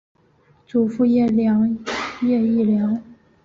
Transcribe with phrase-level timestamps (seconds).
[0.65, 3.03] 祖父叶益良。